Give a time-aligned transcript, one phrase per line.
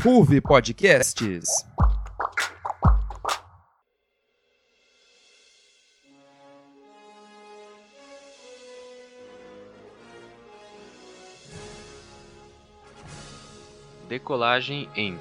[0.00, 1.66] Ruve Podcasts.
[14.08, 15.18] Decolagem em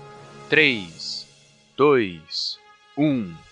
[0.47, 1.27] 3,
[1.75, 2.59] 2,
[2.95, 3.46] 1.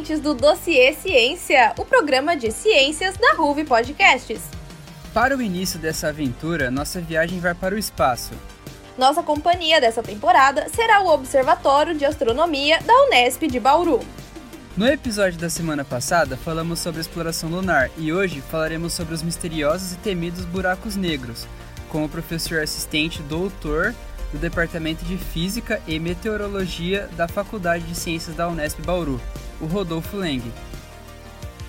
[0.00, 4.40] Ouvintes do Dossiê Ciência, o programa de ciências da Ruve Podcasts.
[5.12, 8.32] Para o início dessa aventura, nossa viagem vai para o espaço.
[8.96, 14.00] Nossa companhia dessa temporada será o Observatório de Astronomia da Unesp de Bauru.
[14.74, 19.92] No episódio da semana passada, falamos sobre exploração lunar e hoje falaremos sobre os misteriosos
[19.92, 21.46] e temidos buracos negros,
[21.90, 23.94] com o professor assistente doutor
[24.32, 29.20] do Departamento de Física e Meteorologia da Faculdade de Ciências da Unesp Bauru,
[29.60, 30.42] o Rodolfo Leng.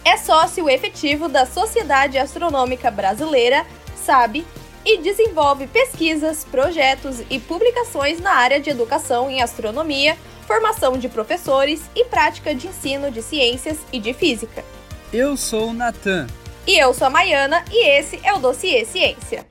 [0.03, 4.44] É sócio efetivo da Sociedade Astronômica Brasileira, SAB,
[4.84, 11.81] e desenvolve pesquisas, projetos e publicações na área de educação em astronomia, formação de professores
[11.95, 14.64] e prática de ensino de ciências e de física.
[15.14, 16.28] Eu sou o Natan.
[16.66, 19.50] E eu sou a Maiana e esse é o Dossiê Ciência.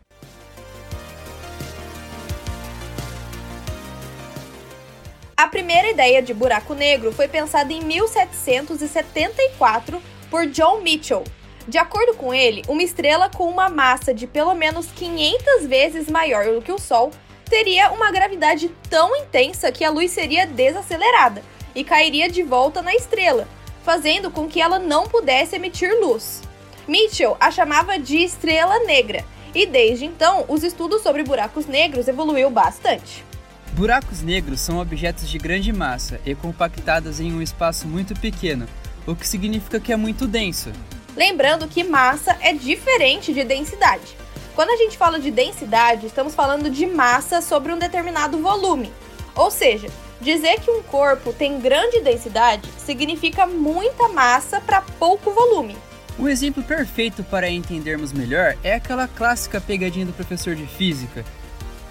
[5.40, 11.24] A primeira ideia de buraco negro foi pensada em 1774 por John Mitchell.
[11.66, 16.44] De acordo com ele, uma estrela com uma massa de pelo menos 500 vezes maior
[16.44, 17.10] do que o Sol
[17.48, 21.42] teria uma gravidade tão intensa que a luz seria desacelerada
[21.74, 23.48] e cairia de volta na estrela,
[23.82, 26.42] fazendo com que ela não pudesse emitir luz.
[26.86, 29.24] Mitchell a chamava de estrela negra,
[29.54, 33.29] e desde então os estudos sobre buracos negros evoluiu bastante.
[33.72, 38.66] Buracos negros são objetos de grande massa e compactados em um espaço muito pequeno,
[39.06, 40.70] o que significa que é muito denso.
[41.16, 44.16] Lembrando que massa é diferente de densidade.
[44.54, 48.92] Quando a gente fala de densidade, estamos falando de massa sobre um determinado volume.
[49.34, 49.88] Ou seja,
[50.20, 55.76] dizer que um corpo tem grande densidade significa muita massa para pouco volume.
[56.18, 61.24] Um exemplo perfeito para entendermos melhor é aquela clássica pegadinha do professor de física.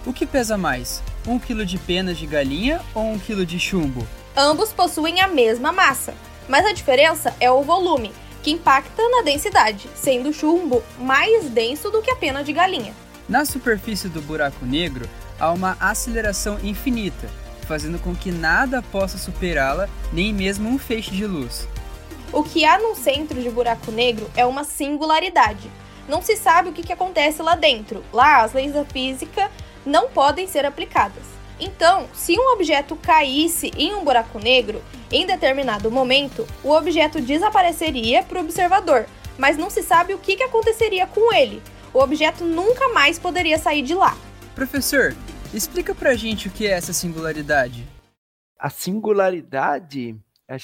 [0.05, 4.05] O que pesa mais, um quilo de penas de galinha ou um quilo de chumbo?
[4.35, 6.13] Ambos possuem a mesma massa,
[6.47, 11.91] mas a diferença é o volume, que impacta na densidade, sendo o chumbo mais denso
[11.91, 12.93] do que a pena de galinha.
[13.27, 15.07] Na superfície do buraco negro
[15.39, 17.29] há uma aceleração infinita,
[17.67, 21.67] fazendo com que nada possa superá-la, nem mesmo um feixe de luz.
[22.33, 25.69] O que há no centro de buraco negro é uma singularidade.
[26.07, 28.03] Não se sabe o que acontece lá dentro.
[28.11, 29.51] Lá, as leis da física
[29.89, 31.23] não podem ser aplicadas.
[31.59, 38.23] Então, se um objeto caísse em um buraco negro, em determinado momento, o objeto desapareceria
[38.23, 39.05] para o observador,
[39.37, 41.61] mas não se sabe o que, que aconteceria com ele.
[41.93, 44.15] O objeto nunca mais poderia sair de lá.
[44.55, 45.15] Professor,
[45.53, 47.85] explica pra gente o que é essa singularidade.
[48.57, 50.15] A singularidade,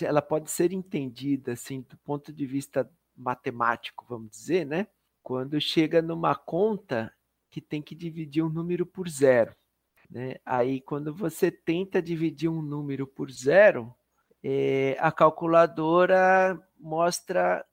[0.02, 4.88] ela pode ser entendida assim do ponto de vista matemático, vamos dizer, né?
[5.24, 7.12] Quando chega numa conta
[7.56, 9.56] que tem que dividir um número por zero.
[10.10, 10.36] Né?
[10.46, 13.96] Aí, quando você tenta dividir um número por zero,
[14.44, 17.66] é, a calculadora mostra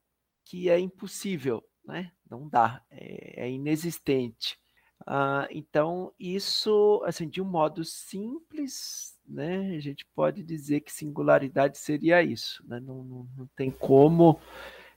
[0.45, 2.13] que é impossível, né?
[2.31, 4.57] não dá, é, é inexistente.
[5.05, 11.77] Ah, então, isso, assim, de um modo simples, né, a gente pode dizer que singularidade
[11.77, 12.65] seria isso.
[12.69, 12.79] Né?
[12.79, 14.39] Não, não, não tem como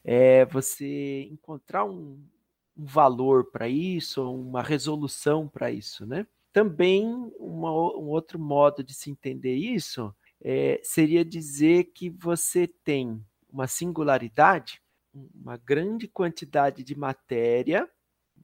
[0.04, 2.24] é, você encontrar um,
[2.78, 6.28] um valor para isso, uma resolução para isso, né?
[6.52, 7.06] Também
[7.40, 13.68] uma, um outro modo de se entender isso é, seria dizer que você tem uma
[13.68, 14.82] singularidade,
[15.14, 17.90] uma grande quantidade de matéria.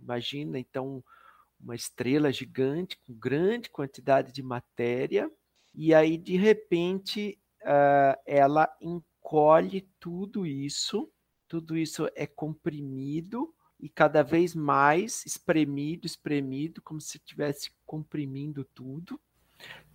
[0.02, 1.04] Imagina então
[1.60, 5.30] uma estrela gigante com grande quantidade de matéria
[5.76, 11.12] e aí de repente uh, ela encolhe tudo isso,
[11.48, 19.20] tudo isso é comprimido e cada vez mais espremido, espremido, como se estivesse comprimindo tudo,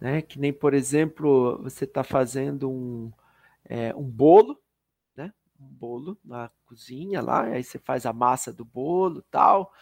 [0.00, 0.20] né?
[0.20, 3.12] Que nem, por exemplo, você está fazendo um,
[3.64, 4.60] é, um bolo,
[5.16, 5.32] né?
[5.58, 9.72] Um bolo na cozinha lá, aí você faz a massa do bolo tal,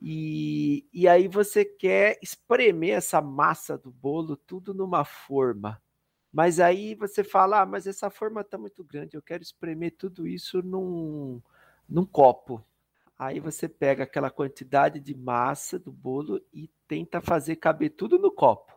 [0.00, 5.80] e, e aí você quer espremer essa massa do bolo tudo numa forma.
[6.32, 10.26] Mas aí você fala, ah, mas essa forma está muito grande, eu quero espremer tudo
[10.26, 11.40] isso num,
[11.88, 12.64] num copo.
[13.18, 18.30] Aí você pega aquela quantidade de massa do bolo e tenta fazer caber tudo no
[18.30, 18.72] copo.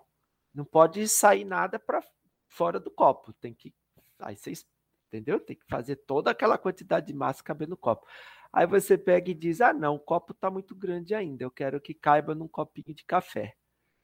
[0.54, 2.02] Não pode sair nada para
[2.48, 3.34] fora do copo.
[3.34, 3.74] Tem que.
[4.20, 4.66] Aí vocês.
[5.08, 5.40] Entendeu?
[5.40, 8.06] Tem que fazer toda aquela quantidade de massa caber no copo.
[8.54, 11.44] Aí você pega e diz: ah, não, o copo está muito grande ainda.
[11.44, 13.56] Eu quero que caiba num copinho de café.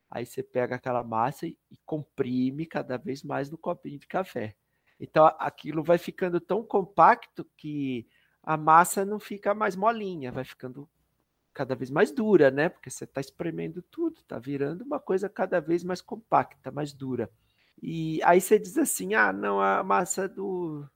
[0.09, 4.55] Aí você pega aquela massa e comprime cada vez mais no copinho de café.
[4.99, 8.07] Então aquilo vai ficando tão compacto que
[8.45, 10.87] a massa não fica mais molinha, vai ficando
[11.51, 12.69] cada vez mais dura, né?
[12.69, 17.29] Porque você está espremendo tudo, está virando uma coisa cada vez mais compacta, mais dura.
[17.81, 20.87] E aí você diz assim: ah, não, a massa do,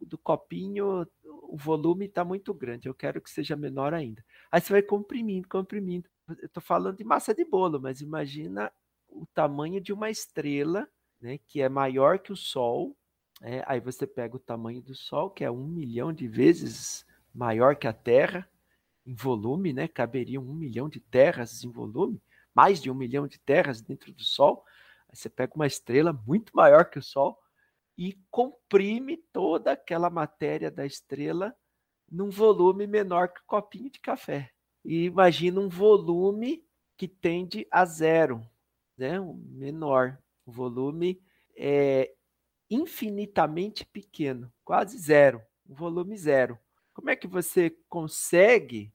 [0.00, 4.24] do copinho, o volume está muito grande, eu quero que seja menor ainda.
[4.50, 6.08] Aí você vai comprimindo, comprimindo.
[6.28, 8.72] Eu estou falando de massa de bolo, mas imagina
[9.08, 10.88] o tamanho de uma estrela,
[11.20, 12.96] né, que é maior que o Sol,
[13.42, 17.74] é, aí você pega o tamanho do Sol, que é um milhão de vezes maior
[17.74, 18.48] que a Terra,
[19.06, 19.88] em volume, né?
[19.88, 22.20] Caberiam um milhão de terras em volume,
[22.54, 24.64] mais de um milhão de terras dentro do Sol.
[25.08, 27.38] Aí você pega uma estrela muito maior que o Sol
[27.96, 31.54] e comprime toda aquela matéria da estrela
[32.10, 34.50] num volume menor que o copinho de café.
[34.84, 36.64] E imagina um volume
[36.96, 38.46] que tende a zero,
[38.98, 39.18] né?
[39.18, 40.18] Um menor.
[40.44, 41.20] O volume
[41.56, 42.12] é
[42.70, 46.58] infinitamente pequeno, quase zero, um volume zero.
[46.94, 48.92] Como é que você consegue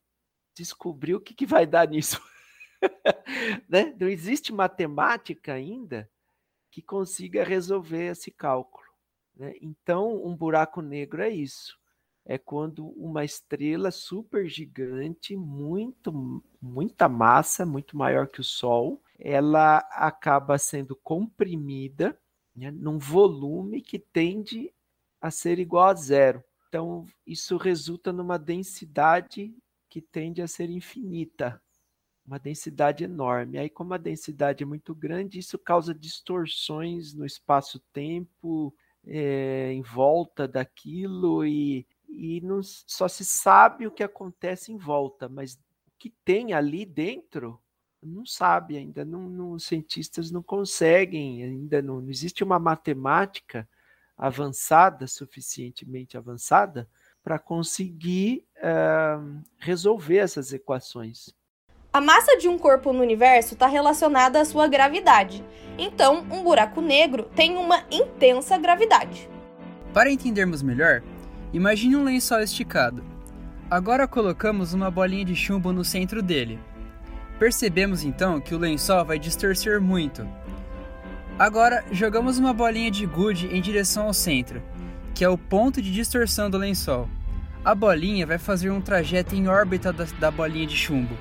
[0.56, 2.22] descobrir o que, que vai dar nisso?
[3.68, 3.94] né?
[4.00, 6.10] Não existe matemática ainda
[6.72, 8.86] que consiga resolver esse cálculo.
[9.36, 9.54] Né?
[9.62, 11.78] Então, um buraco negro é isso.
[12.26, 19.78] É quando uma estrela super gigante, muito, muita massa, muito maior que o Sol, ela
[19.92, 22.20] acaba sendo comprimida
[22.56, 24.74] né, num volume que tende
[25.20, 26.44] a ser igual a zero.
[26.68, 29.56] Então, isso resulta numa densidade
[29.90, 31.62] que tende a ser infinita,
[32.26, 33.58] uma densidade enorme.
[33.58, 38.76] Aí, como a densidade é muito grande, isso causa distorções no espaço-tempo,
[39.06, 45.30] é, em volta daquilo, e, e não, só se sabe o que acontece em volta,
[45.30, 45.54] mas
[45.88, 47.60] o que tem ali dentro
[48.06, 53.68] não sabe ainda, não, não, os cientistas não conseguem, ainda não, não existe uma matemática
[54.18, 56.88] avançada, suficientemente avançada,
[57.24, 61.34] para conseguir uh, resolver essas equações.
[61.92, 65.44] A massa de um corpo no universo está relacionada à sua gravidade.
[65.78, 69.30] Então, um buraco negro tem uma intensa gravidade.
[69.94, 71.02] Para entendermos melhor,
[71.54, 73.02] imagine um lençol esticado.
[73.72, 76.60] Agora colocamos uma bolinha de chumbo no centro dele.
[77.38, 80.28] Percebemos então que o lençol vai distorcer muito.
[81.38, 84.64] Agora jogamos uma bolinha de gude em direção ao centro,
[85.14, 87.10] que é o ponto de distorção do lençol.
[87.64, 91.18] A bolinha vai fazer um trajeto em órbita da, da bolinha de chumbo.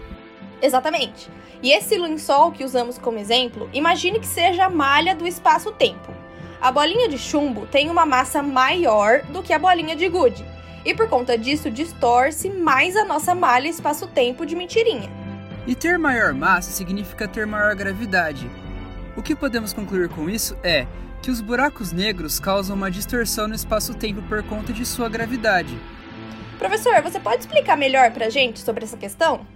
[0.62, 1.28] Exatamente.
[1.60, 6.14] E esse lençol que usamos como exemplo, imagine que seja a malha do espaço-tempo.
[6.60, 10.44] A bolinha de chumbo tem uma massa maior do que a bolinha de gude,
[10.84, 15.23] e por conta disso distorce mais a nossa malha espaço-tempo de mentirinha.
[15.66, 18.50] E ter maior massa significa ter maior gravidade.
[19.16, 20.86] O que podemos concluir com isso é
[21.22, 25.74] que os buracos negros causam uma distorção no espaço-tempo por conta de sua gravidade.
[26.58, 29.46] Professor, você pode explicar melhor para a gente sobre essa questão?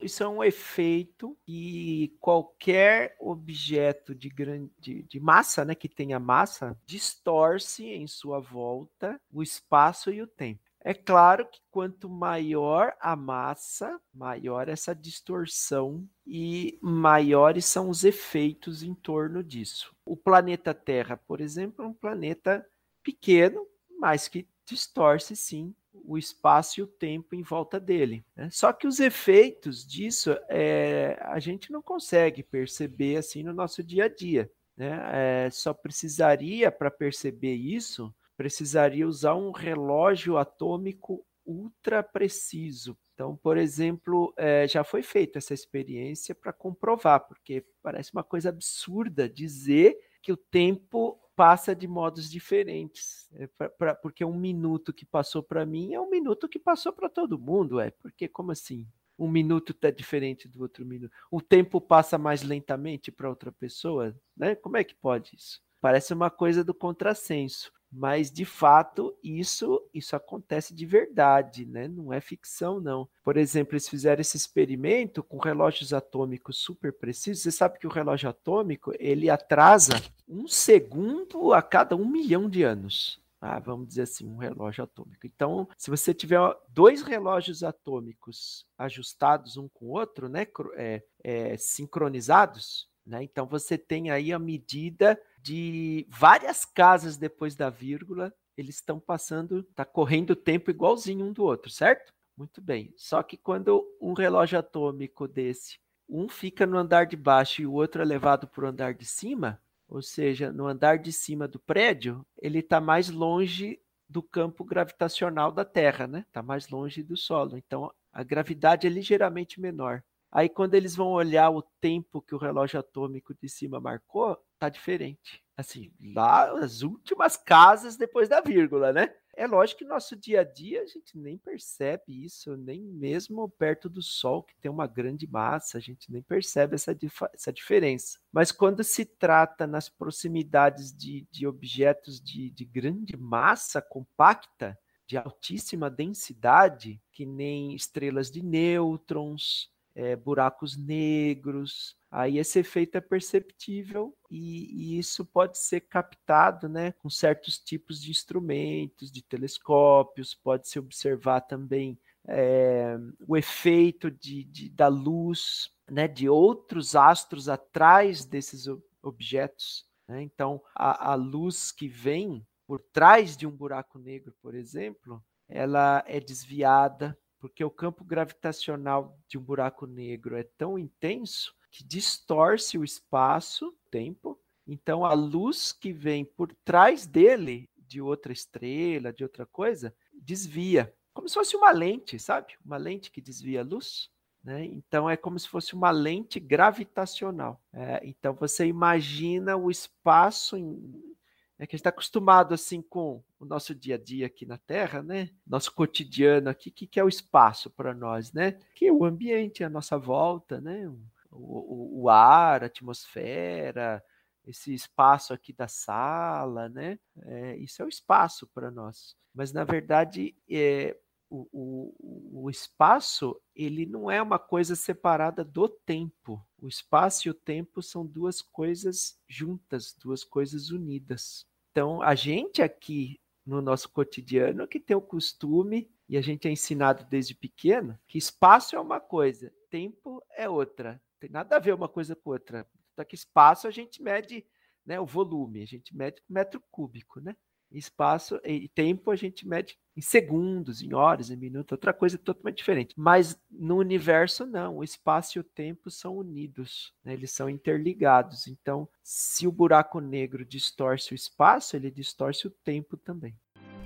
[0.00, 6.74] Isso é um efeito que qualquer objeto de, grande, de massa, né, que tenha massa,
[6.86, 10.62] distorce em sua volta o espaço e o tempo.
[10.84, 18.82] É claro que quanto maior a massa, maior essa distorção e maiores são os efeitos
[18.82, 19.96] em torno disso.
[20.04, 22.64] O planeta Terra, por exemplo, é um planeta
[23.02, 23.66] pequeno,
[23.98, 25.74] mas que distorce sim
[26.04, 28.22] o espaço e o tempo em volta dele.
[28.36, 28.50] Né?
[28.50, 34.04] Só que os efeitos disso é, a gente não consegue perceber assim no nosso dia
[34.04, 34.50] a dia.
[34.76, 35.00] Né?
[35.46, 42.96] É, só precisaria para perceber isso precisaria usar um relógio atômico ultra preciso.
[43.14, 48.48] Então, por exemplo, é, já foi feita essa experiência para comprovar, porque parece uma coisa
[48.48, 53.28] absurda dizer que o tempo passa de modos diferentes.
[53.34, 56.92] É pra, pra, porque um minuto que passou para mim é um minuto que passou
[56.92, 57.78] para todo mundo.
[57.78, 58.86] É porque como assim?
[59.16, 61.12] Um minuto está diferente do outro minuto.
[61.30, 64.56] O tempo passa mais lentamente para outra pessoa, né?
[64.56, 65.62] Como é que pode isso?
[65.80, 71.86] Parece uma coisa do contrassenso mas de fato isso isso acontece de verdade, né?
[71.86, 73.08] Não é ficção não.
[73.22, 77.42] Por exemplo, eles fizeram esse experimento com relógios atômicos super precisos.
[77.42, 79.94] Você sabe que o relógio atômico ele atrasa
[80.28, 83.20] um segundo a cada um milhão de anos.
[83.40, 85.26] ah, vamos dizer assim, um relógio atômico.
[85.26, 90.46] Então, se você tiver dois relógios atômicos ajustados um com o outro, né,
[90.76, 97.68] é, é, sincronizados, né, então você tem aí a medida de várias casas depois da
[97.68, 102.14] vírgula, eles estão passando, está correndo o tempo igualzinho um do outro, certo?
[102.34, 102.94] Muito bem.
[102.96, 107.74] Só que quando um relógio atômico desse, um fica no andar de baixo e o
[107.74, 111.58] outro é levado para o andar de cima, ou seja, no andar de cima do
[111.58, 116.24] prédio, ele está mais longe do campo gravitacional da Terra, né?
[116.26, 117.58] Está mais longe do solo.
[117.58, 120.02] Então, a gravidade é ligeiramente menor.
[120.34, 124.68] Aí, quando eles vão olhar o tempo que o relógio atômico de cima marcou, tá
[124.68, 125.40] diferente.
[125.56, 129.14] Assim, lá as últimas casas depois da vírgula, né?
[129.36, 133.48] É lógico que no nosso dia a dia a gente nem percebe isso, nem mesmo
[133.48, 136.96] perto do Sol, que tem uma grande massa, a gente nem percebe essa,
[137.32, 138.18] essa diferença.
[138.32, 144.76] Mas quando se trata nas proximidades de, de objetos de, de grande massa compacta,
[145.06, 153.00] de altíssima densidade, que nem estrelas de nêutrons, é, buracos negros, aí esse efeito é
[153.00, 160.34] perceptível e, e, isso pode ser captado né, com certos tipos de instrumentos, de telescópios,
[160.34, 162.96] pode se observar também é,
[163.26, 168.66] o efeito de, de, da luz né, de outros astros atrás desses
[169.02, 169.86] objetos.
[170.08, 170.22] Né?
[170.22, 176.02] Então, a, a luz que vem por trás de um buraco negro, por exemplo, ela
[176.06, 182.78] é desviada porque o campo gravitacional de um buraco negro é tão intenso que distorce
[182.78, 184.40] o espaço, tempo.
[184.66, 190.90] Então a luz que vem por trás dele, de outra estrela, de outra coisa, desvia.
[191.12, 192.54] Como se fosse uma lente, sabe?
[192.64, 194.08] Uma lente que desvia a luz.
[194.42, 194.64] Né?
[194.64, 197.62] Então é como se fosse uma lente gravitacional.
[197.74, 201.13] É, então você imagina o espaço em,
[201.58, 204.58] é que a gente está acostumado assim com o nosso dia a dia aqui na
[204.58, 205.30] Terra, né?
[205.46, 208.58] Nosso cotidiano aqui, que, que é o espaço para nós, né?
[208.74, 210.88] Que é o ambiente à nossa volta, né?
[210.88, 210.98] O,
[211.30, 214.02] o, o ar, a atmosfera,
[214.44, 216.98] esse espaço aqui da sala, né?
[217.22, 219.16] É, isso é o espaço para nós.
[219.32, 220.96] Mas na verdade, é,
[221.30, 226.44] o, o, o espaço ele não é uma coisa separada do tempo.
[226.60, 231.46] O espaço e o tempo são duas coisas juntas, duas coisas unidas.
[231.70, 236.50] Então, a gente aqui no nosso cotidiano que tem o costume, e a gente é
[236.50, 241.00] ensinado desde pequeno, que espaço é uma coisa, tempo é outra.
[241.18, 242.66] Tem nada a ver uma coisa com outra.
[242.94, 244.46] Só que espaço a gente mede
[244.84, 247.34] né, o volume, a gente mede metro cúbico, né?
[247.72, 252.58] Espaço e tempo a gente mede em segundos, em horas, em minutos, outra coisa totalmente
[252.58, 252.94] diferente.
[252.96, 254.78] Mas no universo, não.
[254.78, 257.12] O espaço e o tempo são unidos, né?
[257.12, 258.46] eles são interligados.
[258.46, 263.34] Então, se o buraco negro distorce o espaço, ele distorce o tempo também.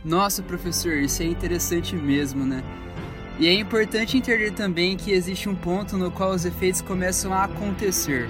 [0.04, 2.62] Nossa, professor, isso é interessante mesmo, né?
[3.38, 7.44] E é importante entender também que existe um ponto no qual os efeitos começam a
[7.44, 8.28] acontecer.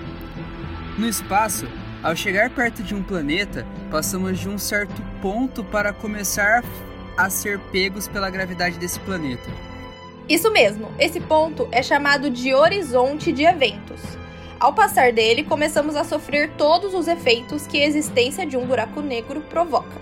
[0.99, 1.67] No espaço,
[2.03, 6.63] ao chegar perto de um planeta, passamos de um certo ponto para começar
[7.17, 9.51] a ser pegos pela gravidade desse planeta.
[10.29, 14.01] Isso mesmo, esse ponto é chamado de horizonte de eventos.
[14.61, 19.01] Ao passar dele, começamos a sofrer todos os efeitos que a existência de um buraco
[19.01, 20.01] negro provoca.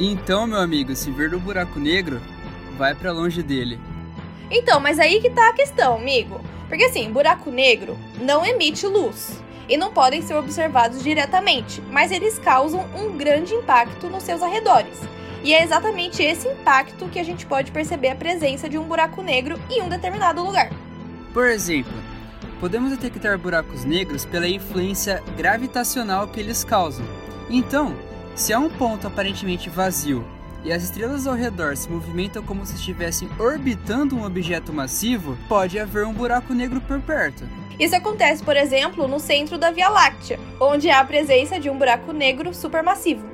[0.00, 2.20] Então, meu amigo, se ver o buraco negro,
[2.76, 3.78] vai para longe dele.
[4.50, 6.40] Então, mas aí que tá a questão, amigo.
[6.68, 9.41] Porque assim, buraco negro não emite luz
[9.72, 15.00] e não podem ser observados diretamente, mas eles causam um grande impacto nos seus arredores.
[15.42, 19.22] E é exatamente esse impacto que a gente pode perceber a presença de um buraco
[19.22, 20.70] negro em um determinado lugar.
[21.32, 21.90] Por exemplo,
[22.60, 27.06] podemos detectar buracos negros pela influência gravitacional que eles causam.
[27.48, 27.96] Então,
[28.34, 30.22] se há um ponto aparentemente vazio
[30.62, 35.78] e as estrelas ao redor se movimentam como se estivessem orbitando um objeto massivo, pode
[35.78, 37.61] haver um buraco negro por perto.
[37.82, 41.76] Isso acontece, por exemplo, no centro da Via Láctea, onde há a presença de um
[41.76, 43.28] buraco negro supermassivo.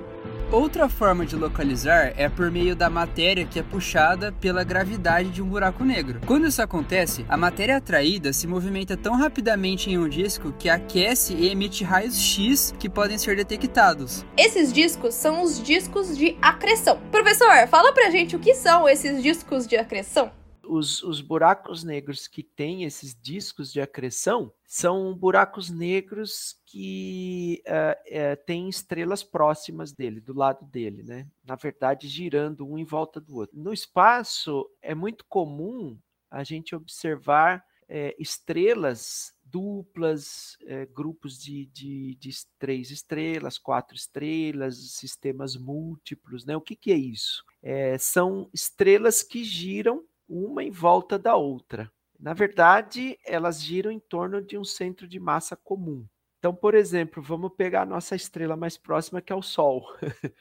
[0.50, 5.42] Outra forma de localizar é por meio da matéria que é puxada pela gravidade de
[5.42, 6.22] um buraco negro.
[6.24, 11.34] Quando isso acontece, a matéria atraída se movimenta tão rapidamente em um disco que aquece
[11.34, 14.24] e emite raios X que podem ser detectados.
[14.34, 16.98] Esses discos são os discos de acreção.
[17.10, 20.37] Professor, fala pra gente o que são esses discos de acreção
[20.68, 28.32] os, os buracos negros que têm esses discos de acreção são buracos negros que uh,
[28.32, 31.26] uh, têm estrelas próximas dele, do lado dele, né?
[31.42, 33.58] Na verdade, girando um em volta do outro.
[33.58, 35.98] No espaço, é muito comum
[36.30, 40.58] a gente observar é, estrelas duplas,
[40.92, 46.54] grupos de, de, de, três estrelas, quatro estrelas, sistemas múltiplos, né?
[46.54, 47.42] O que, que é isso?
[47.62, 51.90] É, são estrelas que giram uma em volta da outra.
[52.18, 56.06] Na verdade, elas giram em torno de um centro de massa comum.
[56.38, 59.84] Então, por exemplo, vamos pegar a nossa estrela mais próxima, que é o Sol.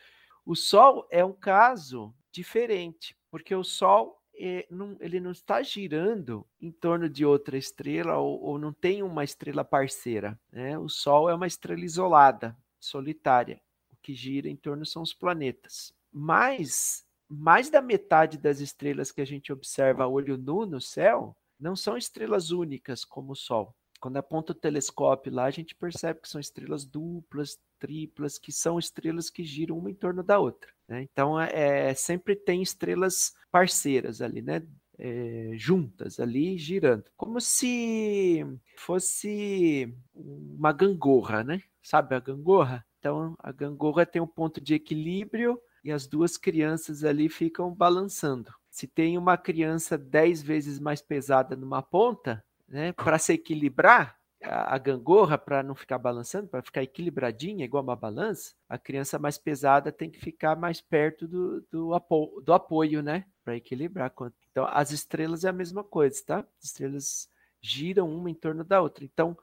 [0.45, 4.21] o Sol é um caso diferente, porque o Sol
[4.69, 9.23] não, ele não está girando em torno de outra estrela ou, ou não tem uma
[9.23, 10.39] estrela parceira.
[10.51, 10.77] Né?
[10.77, 13.59] O Sol é uma estrela isolada, solitária.
[13.91, 15.93] O que gira em torno são os planetas.
[16.11, 21.35] Mas mais da metade das estrelas que a gente observa a olho nu no céu
[21.59, 23.75] não são estrelas únicas como o Sol.
[23.99, 28.77] Quando aponta o telescópio lá, a gente percebe que são estrelas duplas, triplas, que são
[28.77, 30.71] estrelas que giram uma em torno da outra.
[30.87, 31.01] Né?
[31.01, 34.65] Então, é, é, sempre tem estrelas parceiras ali, né?
[34.99, 37.05] É, juntas ali, girando.
[37.15, 38.43] Como se
[38.77, 41.61] fosse uma gangorra, né?
[41.83, 42.85] Sabe a gangorra?
[42.99, 48.53] Então, a gangorra tem um ponto de equilíbrio e as duas crianças ali ficam balançando.
[48.69, 54.77] Se tem uma criança dez vezes mais pesada numa ponta, né, para se equilibrar, a,
[54.77, 59.91] gangorra, para não ficar balançando, para ficar equilibradinha, igual uma balança, a criança mais pesada
[59.91, 63.25] tem que ficar mais perto do, do, apo, do apoio, né?
[63.43, 64.13] Para equilibrar.
[64.51, 66.39] Então, as estrelas é a mesma coisa, tá?
[66.59, 67.29] As estrelas
[67.61, 69.03] giram uma em torno da outra.
[69.03, 69.37] Então,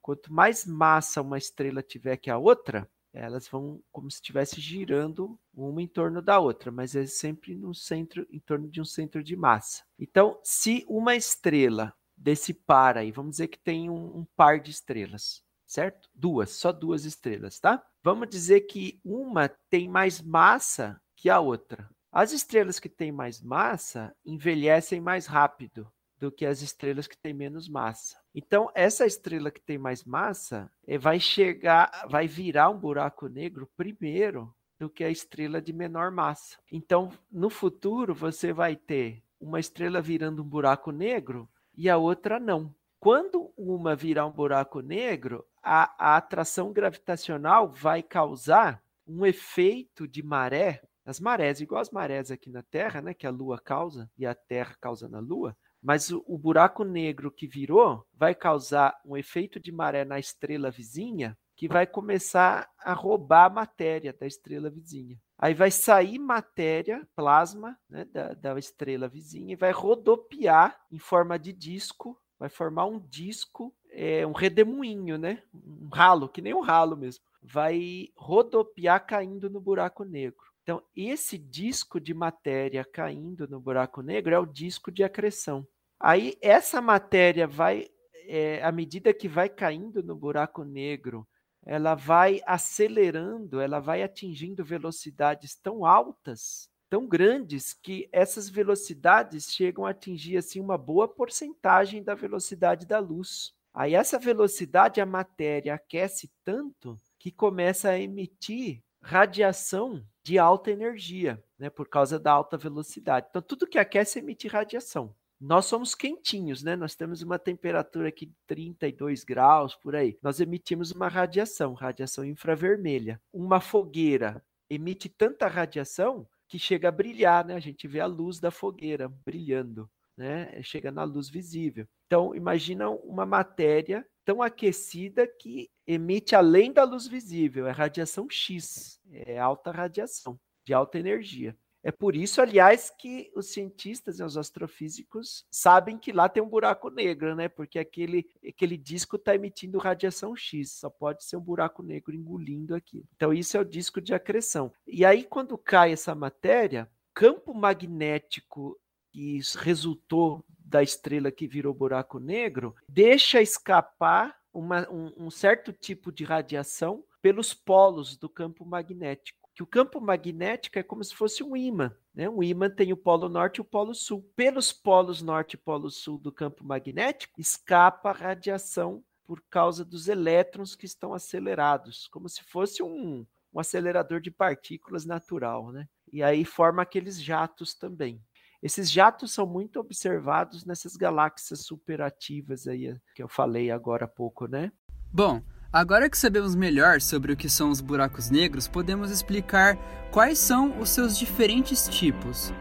[0.00, 5.38] quanto mais massa uma estrela tiver que a outra, elas vão como se estivesse girando
[5.52, 9.22] uma em torno da outra, mas é sempre no centro, em torno de um centro
[9.22, 9.82] de massa.
[9.98, 14.70] Então, se uma estrela desse par aí, vamos dizer que tem um, um par de
[14.70, 16.08] estrelas, certo?
[16.14, 17.84] Duas, só duas estrelas, tá?
[18.02, 21.88] Vamos dizer que uma tem mais massa que a outra.
[22.12, 25.90] As estrelas que têm mais massa envelhecem mais rápido
[26.20, 28.16] do que as estrelas que têm menos massa.
[28.34, 33.68] Então, essa estrela que tem mais massa eh, vai chegar, vai virar um buraco negro
[33.74, 36.58] primeiro do que a estrela de menor massa.
[36.70, 42.38] Então, no futuro, você vai ter uma estrela virando um buraco negro e a outra
[42.38, 42.74] não.
[42.98, 50.22] Quando uma virar um buraco negro, a, a atração gravitacional vai causar um efeito de
[50.22, 54.26] maré, as marés, igual as marés aqui na Terra, né, que a Lua causa e
[54.26, 59.16] a Terra causa na Lua, mas o, o, buraco negro que virou vai causar um
[59.16, 64.70] efeito de maré na estrela vizinha que vai começar a roubar a matéria da estrela
[64.70, 65.18] vizinha.
[65.38, 71.38] Aí vai sair matéria, plasma, né, da, da estrela vizinha, e vai rodopiar em forma
[71.38, 75.42] de disco, vai formar um disco, é, um redemoinho, né?
[75.52, 77.22] Um ralo, que nem um ralo mesmo.
[77.42, 80.49] Vai rodopiar caindo no buraco negro.
[80.70, 85.66] Então, esse disco de matéria caindo no buraco negro é o disco de acreção.
[85.98, 87.88] Aí, essa matéria vai,
[88.28, 91.26] é, à medida que vai caindo no buraco negro,
[91.66, 99.84] ela vai acelerando, ela vai atingindo velocidades tão altas, tão grandes, que essas velocidades chegam
[99.84, 103.52] a atingir assim uma boa porcentagem da velocidade da luz.
[103.74, 111.42] Aí, essa velocidade, a matéria aquece tanto que começa a emitir radiação de alta energia,
[111.58, 113.26] né, por causa da alta velocidade.
[113.30, 115.14] Então, tudo que aquece emite radiação.
[115.40, 116.76] Nós somos quentinhos, né?
[116.76, 120.18] Nós temos uma temperatura aqui de 32 graus por aí.
[120.22, 123.18] Nós emitimos uma radiação, radiação infravermelha.
[123.32, 127.54] Uma fogueira emite tanta radiação que chega a brilhar, né?
[127.54, 130.62] A gente vê a luz da fogueira brilhando, né?
[130.62, 131.86] Chega na luz visível.
[132.06, 139.00] Então, imagina uma matéria tão aquecida que emite além da luz visível, é radiação X,
[139.10, 141.56] é alta radiação, de alta energia.
[141.82, 146.48] É por isso, aliás, que os cientistas e os astrofísicos sabem que lá tem um
[146.48, 147.48] buraco negro, né?
[147.48, 152.74] Porque aquele, aquele disco está emitindo radiação X, só pode ser um buraco negro engolindo
[152.74, 153.02] aqui.
[153.16, 154.70] Então, isso é o disco de acreção.
[154.86, 158.78] E aí, quando cai essa matéria, campo magnético
[159.10, 166.10] que resultou da estrela que virou buraco negro deixa escapar uma, um, um certo tipo
[166.12, 171.42] de radiação pelos polos do campo magnético que o campo magnético é como se fosse
[171.42, 171.94] um ímã.
[172.14, 172.28] Né?
[172.30, 174.26] Um ímã tem o polo norte e o polo sul.
[174.34, 180.08] Pelos polos norte e polo sul do campo magnético, escapa a radiação por causa dos
[180.08, 185.70] elétrons que estão acelerados, como se fosse um, um acelerador de partículas natural.
[185.70, 185.86] Né?
[186.10, 188.18] E aí forma aqueles jatos também.
[188.62, 194.46] Esses jatos são muito observados nessas galáxias superativas aí que eu falei agora há pouco,
[194.46, 194.70] né?
[195.12, 195.42] Bom,
[195.72, 199.78] Agora que sabemos melhor sobre o que são os buracos negros, podemos explicar
[200.10, 202.52] quais são os seus diferentes tipos.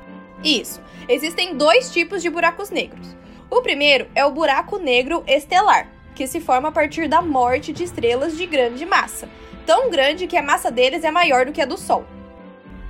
[0.43, 0.79] Isso.
[1.07, 3.17] Existem dois tipos de buracos negros.
[3.49, 7.83] O primeiro é o buraco negro estelar, que se forma a partir da morte de
[7.83, 9.27] estrelas de grande massa,
[9.65, 12.05] tão grande que a massa deles é maior do que a do Sol.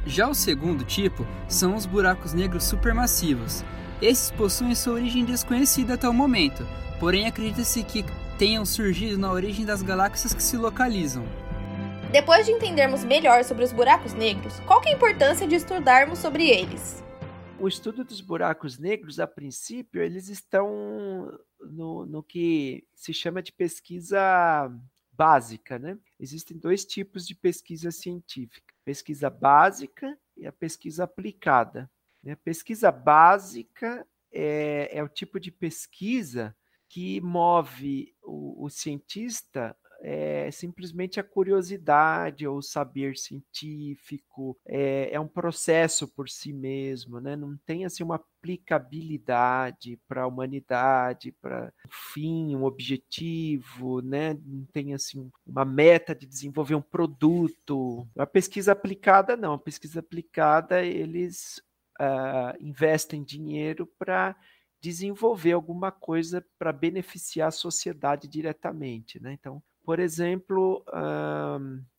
[0.06, 3.64] Já o segundo tipo são os buracos negros supermassivos.
[4.02, 6.66] Esses possuem sua origem desconhecida até o momento,
[7.00, 8.06] porém acredita-se que
[8.38, 11.26] tenham surgido na origem das galáxias que se localizam.
[12.12, 16.48] Depois de entendermos melhor sobre os buracos negros, qual é a importância de estudarmos sobre
[16.48, 17.04] eles?
[17.60, 23.52] O estudo dos buracos negros, a princípio, eles estão no, no que se chama de
[23.52, 24.72] pesquisa
[25.12, 25.98] básica, né?
[26.18, 31.90] Existem dois tipos de pesquisa científica: pesquisa básica e a pesquisa aplicada.
[32.28, 36.56] A pesquisa básica é, é o tipo de pesquisa
[36.88, 45.28] que move o, o cientista é simplesmente a curiosidade ou saber científico, é, é um
[45.28, 47.36] processo por si mesmo, né?
[47.36, 54.38] não tem assim uma aplicabilidade para a humanidade, para um fim, um objetivo, né?
[54.46, 58.08] não tem assim uma meta de desenvolver um produto.
[58.18, 61.62] A pesquisa aplicada não, a pesquisa aplicada eles
[62.00, 64.36] uh, investem dinheiro para
[64.82, 69.34] desenvolver alguma coisa para beneficiar a sociedade diretamente, né?
[69.34, 70.86] Então, por exemplo,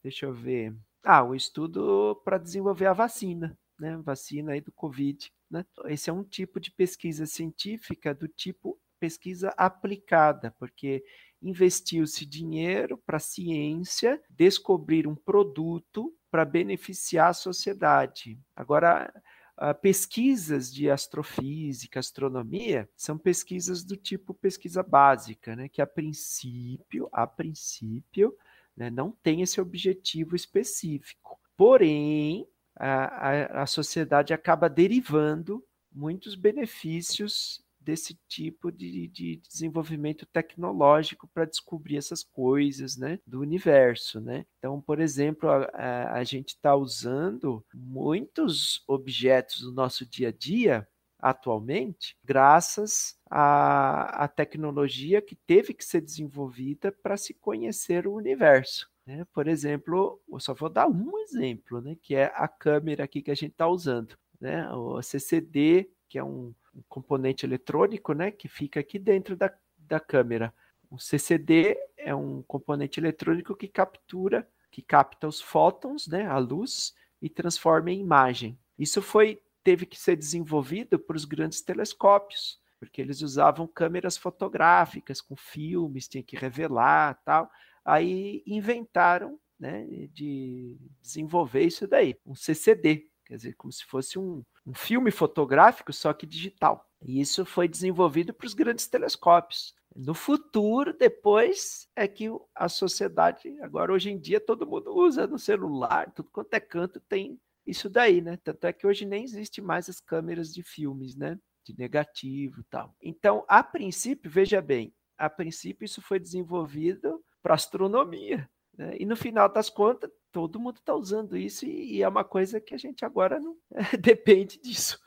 [0.00, 0.72] deixa eu ver.
[1.02, 3.96] Ah, o estudo para desenvolver a vacina, né?
[3.96, 5.66] Vacina aí do Covid, né?
[5.86, 11.02] Esse é um tipo de pesquisa científica do tipo pesquisa aplicada, porque
[11.42, 18.38] investiu-se dinheiro para a ciência descobrir um produto para beneficiar a sociedade.
[18.54, 19.12] Agora,
[19.60, 27.10] Uh, pesquisas de astrofísica, astronomia, são pesquisas do tipo pesquisa básica, né, que a princípio,
[27.12, 28.34] a princípio,
[28.74, 31.38] né, não tem esse objetivo específico.
[31.58, 41.28] Porém, a, a, a sociedade acaba derivando muitos benefícios desse tipo de, de desenvolvimento tecnológico
[41.32, 44.20] para descobrir essas coisas né, do universo.
[44.20, 44.44] Né?
[44.58, 50.32] Então, por exemplo, a, a, a gente está usando muitos objetos do nosso dia a
[50.32, 50.86] dia
[51.22, 58.88] atualmente, graças à, à tecnologia que teve que ser desenvolvida para se conhecer o universo.
[59.06, 59.26] Né?
[59.32, 61.96] Por exemplo, eu só vou dar um exemplo, né?
[62.00, 64.16] que é a câmera aqui que a gente está usando.
[64.40, 64.68] Né?
[64.72, 70.00] O CCD, que é um um componente eletrônico, né, que fica aqui dentro da, da
[70.00, 70.54] câmera.
[70.90, 76.94] O CCD é um componente eletrônico que captura, que capta os fótons, né, a luz,
[77.20, 78.58] e transforma em imagem.
[78.78, 85.20] Isso foi teve que ser desenvolvido para os grandes telescópios, porque eles usavam câmeras fotográficas
[85.20, 87.50] com filmes, tinha que revelar, tal.
[87.84, 94.42] Aí inventaram, né, de desenvolver isso daí, um CCD, quer dizer, como se fosse um,
[94.66, 96.86] um filme fotográfico, só que digital.
[97.02, 99.74] E isso foi desenvolvido para os grandes telescópios.
[99.94, 105.38] No futuro, depois, é que a sociedade, agora hoje em dia, todo mundo usa no
[105.38, 108.36] celular, tudo quanto é canto tem isso daí, né?
[108.36, 111.38] Tanto é que hoje nem existe mais as câmeras de filmes, né?
[111.64, 112.94] De negativo tal.
[113.02, 118.48] Então, a princípio, veja bem, a princípio isso foi desenvolvido para astronomia.
[118.80, 118.96] Né?
[118.98, 122.58] E no final das contas, todo mundo está usando isso e, e, é uma coisa
[122.58, 123.54] que a gente agora não
[124.00, 124.98] depende disso.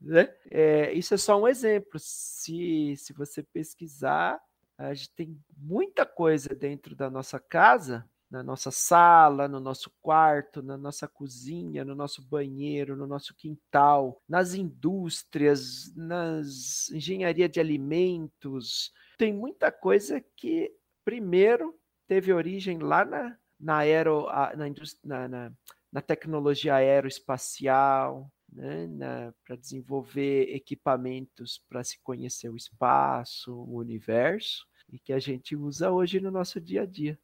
[0.00, 0.32] Né?
[0.48, 1.98] É, isso é só um exemplo.
[1.98, 4.40] Se, se você pesquisar,
[4.78, 10.62] a gente tem muita coisa dentro da nossa casa, na nossa sala, no nosso quarto,
[10.62, 18.92] na nossa cozinha, no nosso banheiro, no nosso quintal, nas indústrias, nas engenharia de alimentos.
[19.18, 20.70] Tem muita coisa que,
[21.04, 24.68] primeiro, teve origem lá na, na, aero, na,
[25.04, 25.52] na, na,
[25.92, 34.98] na tecnologia aeroespacial, né, para desenvolver equipamentos para se conhecer o espaço, o universo, e
[34.98, 37.18] que a gente usa hoje no nosso dia a dia.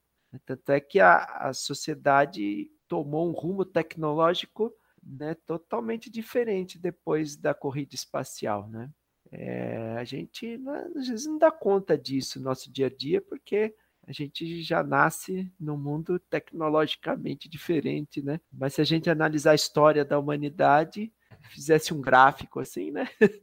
[0.45, 7.55] Tanto é que a, a sociedade tomou um rumo tecnológico né, totalmente diferente depois da
[7.55, 8.69] corrida espacial.
[8.69, 8.91] Né?
[9.31, 10.61] É, a gente
[10.97, 13.75] às vezes não dá conta disso no nosso dia a dia, porque
[14.07, 18.41] a gente já nasce num mundo tecnologicamente diferente, né?
[18.53, 21.13] Mas se a gente analisar a história da humanidade,
[21.51, 23.09] fizesse um gráfico assim, né?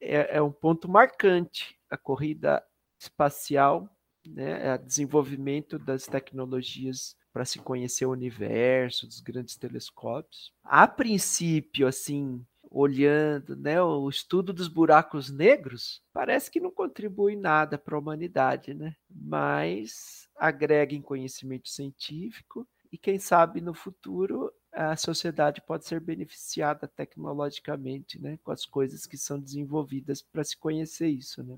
[0.00, 2.64] É, é um ponto marcante a corrida
[2.98, 3.86] espacial,
[4.26, 4.68] né?
[4.68, 10.54] É o desenvolvimento das tecnologias para se conhecer o universo, dos grandes telescópios.
[10.64, 12.44] A princípio, assim,
[12.74, 18.74] olhando né, o estudo dos buracos negros, parece que não contribui nada para a humanidade,
[18.74, 18.96] né?
[19.08, 26.88] mas agrega em conhecimento científico e, quem sabe, no futuro a sociedade pode ser beneficiada
[26.88, 31.44] tecnologicamente né, com as coisas que são desenvolvidas para se conhecer isso.
[31.44, 31.56] Né?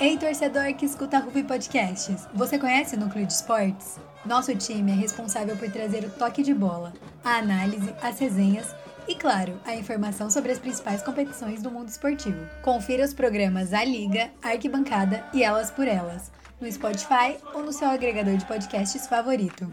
[0.00, 3.98] Ei, torcedor que escuta a Ruby Podcasts, você conhece o Núcleo de Esportes?
[4.24, 8.74] Nosso time é responsável por trazer o toque de bola, a análise, as resenhas
[9.06, 12.48] e, claro, a informação sobre as principais competições do mundo esportivo.
[12.62, 17.90] Confira os programas A Liga, Arquibancada e Elas por Elas, no Spotify ou no seu
[17.90, 19.70] agregador de podcasts favorito.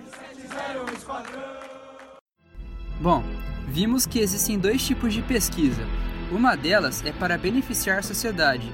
[2.99, 3.23] Bom,
[3.69, 5.83] vimos que existem dois tipos de pesquisa.
[6.29, 8.69] Uma delas é para beneficiar a sociedade,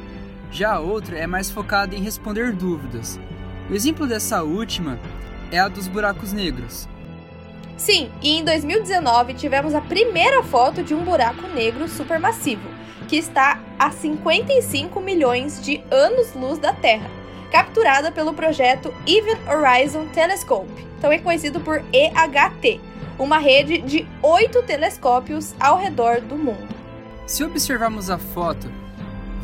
[0.53, 3.19] já a outra é mais focada em responder dúvidas.
[3.69, 4.99] O exemplo dessa última
[5.51, 6.87] é a dos buracos negros.
[7.75, 12.69] Sim, e em 2019 tivemos a primeira foto de um buraco negro supermassivo,
[13.07, 17.09] que está a 55 milhões de anos-luz da Terra,
[17.51, 22.79] capturada pelo projeto Event Horizon Telescope, também conhecido por EHT,
[23.17, 26.73] uma rede de oito telescópios ao redor do mundo.
[27.25, 28.82] Se observarmos a foto,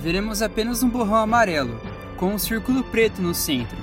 [0.01, 1.79] veremos apenas um borrão amarelo,
[2.17, 3.77] com um círculo preto no centro,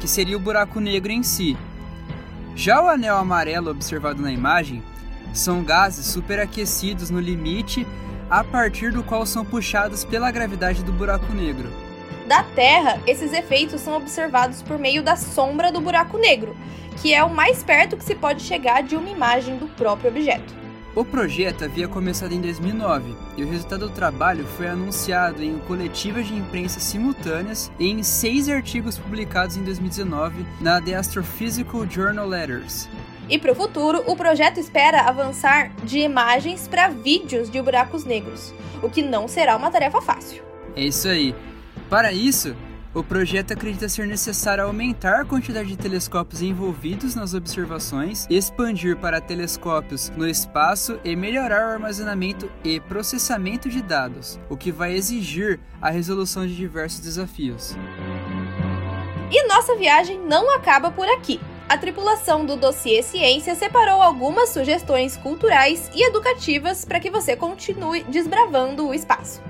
[0.00, 1.56] que seria o buraco negro em si.
[2.54, 4.82] Já o anel amarelo observado na imagem
[5.34, 7.86] são gases superaquecidos no limite
[8.30, 11.70] a partir do qual são puxados pela gravidade do buraco negro.
[12.26, 16.56] Da Terra, esses efeitos são observados por meio da sombra do buraco negro,
[17.00, 20.65] que é o mais perto que se pode chegar de uma imagem do próprio objeto.
[20.96, 26.26] O projeto havia começado em 2009 e o resultado do trabalho foi anunciado em coletivas
[26.26, 32.88] de imprensa simultâneas e em seis artigos publicados em 2019 na The Astrophysical Journal Letters.
[33.28, 38.54] E para o futuro, o projeto espera avançar de imagens para vídeos de buracos negros,
[38.82, 40.42] o que não será uma tarefa fácil.
[40.74, 41.34] É isso aí.
[41.90, 42.56] Para isso,
[42.96, 49.20] o projeto acredita ser necessário aumentar a quantidade de telescópios envolvidos nas observações, expandir para
[49.20, 55.60] telescópios no espaço e melhorar o armazenamento e processamento de dados, o que vai exigir
[55.78, 57.76] a resolução de diversos desafios.
[59.30, 61.38] E nossa viagem não acaba por aqui.
[61.68, 68.04] A tripulação do Dossiê Ciência separou algumas sugestões culturais e educativas para que você continue
[68.04, 69.42] desbravando o espaço.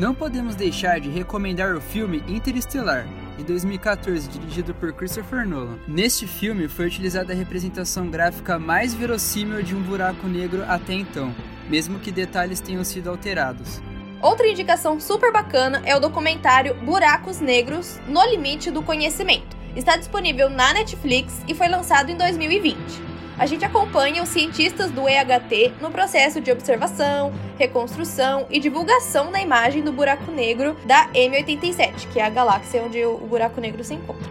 [0.00, 5.78] Não podemos deixar de recomendar o filme Interestelar, de 2014, dirigido por Christopher Nolan.
[5.86, 11.34] Neste filme foi utilizada a representação gráfica mais verossímil de um buraco negro até então,
[11.68, 13.82] mesmo que detalhes tenham sido alterados.
[14.22, 19.54] Outra indicação super bacana é o documentário Buracos Negros no Limite do Conhecimento.
[19.76, 23.09] Está disponível na Netflix e foi lançado em 2020
[23.40, 29.40] a gente acompanha os cientistas do EHT no processo de observação, reconstrução e divulgação da
[29.40, 33.94] imagem do buraco negro da M87, que é a galáxia onde o buraco negro se
[33.94, 34.30] encontra.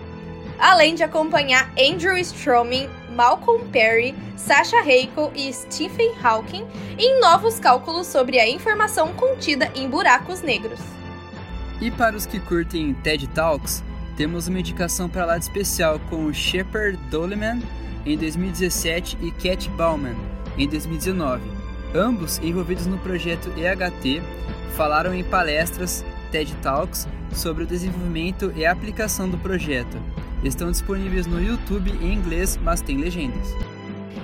[0.60, 8.06] Além de acompanhar Andrew Stroman, Malcolm Perry, Sasha Heiko e Stephen Hawking em novos cálculos
[8.06, 10.80] sobre a informação contida em buracos negros.
[11.82, 13.84] E para os que curtem TED Talks,
[14.16, 17.60] temos uma indicação para lá de especial com Shepard Doleman
[18.10, 20.16] em 2017 e Cat Bauman
[20.58, 21.44] em 2019.
[21.94, 24.22] Ambos envolvidos no projeto EHT
[24.76, 29.98] falaram em palestras TED Talks sobre o desenvolvimento e aplicação do projeto.
[30.44, 33.56] Estão disponíveis no YouTube em inglês, mas tem legendas.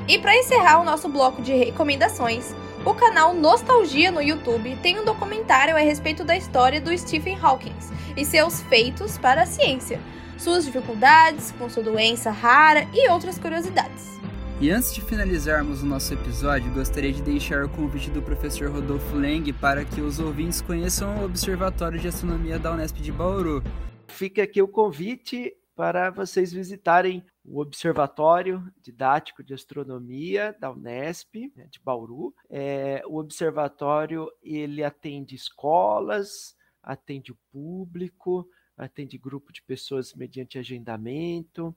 [0.07, 5.05] E para encerrar o nosso bloco de recomendações, o canal Nostalgia no YouTube tem um
[5.05, 7.73] documentário a respeito da história do Stephen Hawking
[8.15, 9.99] e seus feitos para a ciência,
[10.37, 14.15] suas dificuldades com sua doença rara e outras curiosidades.
[14.61, 19.15] E antes de finalizarmos o nosso episódio, gostaria de deixar o convite do professor Rodolfo
[19.15, 23.61] Leng para que os ouvintes conheçam o Observatório de Astronomia da Unesp de Bauru.
[24.07, 31.67] Fica aqui o convite para vocês visitarem o Observatório Didático de Astronomia da Unesp né,
[31.69, 32.33] de Bauru.
[32.49, 41.75] É, o observatório ele atende escolas, atende o público, atende grupo de pessoas mediante agendamento,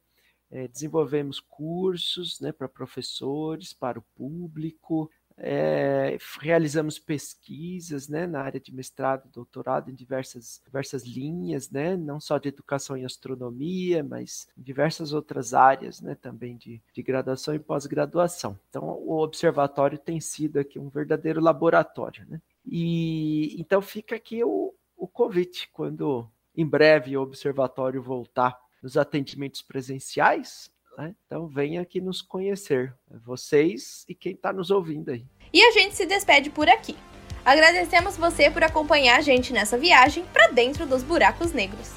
[0.50, 8.58] é, desenvolvemos cursos né, para professores, para o público, é, realizamos pesquisas né, na área
[8.58, 14.48] de mestrado, doutorado em diversas, diversas linhas, né, não só de educação em astronomia, mas
[14.56, 18.58] em diversas outras áreas né, também de, de graduação e pós-graduação.
[18.68, 22.26] Então, o observatório tem sido aqui um verdadeiro laboratório.
[22.28, 22.40] Né?
[22.66, 29.62] E então fica aqui o, o convite, quando em breve o observatório voltar nos atendimentos
[29.62, 30.68] presenciais,
[30.98, 31.14] né?
[31.24, 32.92] então venha aqui nos conhecer,
[33.24, 35.24] vocês e quem está nos ouvindo aí.
[35.52, 36.96] E a gente se despede por aqui.
[37.44, 41.92] Agradecemos você por acompanhar a gente nessa viagem para dentro dos buracos negros.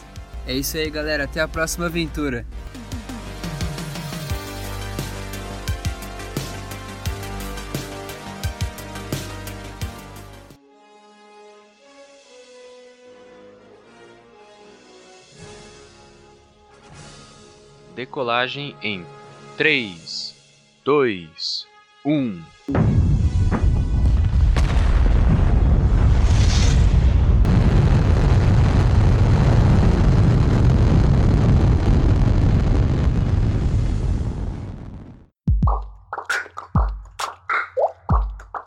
[0.47, 1.23] É isso aí, galera.
[1.23, 2.45] Até a próxima aventura.
[17.95, 19.05] Decolagem em
[19.57, 20.33] 3,
[20.85, 21.67] 2,
[22.05, 22.41] 1.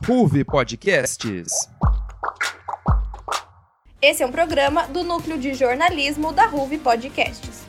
[0.06, 1.66] Ruve Podcasts.
[4.02, 7.63] Esse é um programa do Núcleo de Jornalismo da RUV Podcasts.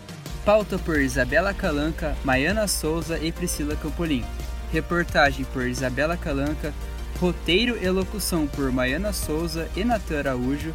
[0.46, 4.24] Pauta por Isabela Calanca, Maiana Souza e Priscila Campolim.
[4.72, 6.72] Reportagem por Isabela Calanca.
[7.20, 10.72] Roteiro e locução por Maiana Souza e Natan Araújo.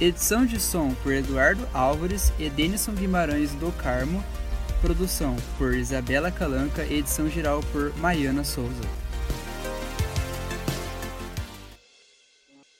[0.00, 4.22] Edição de som por Eduardo Álvares e Denison Guimarães do Carmo.
[4.80, 6.84] Produção por Isabela Calanca.
[6.84, 9.01] Edição geral por Maiana Souza.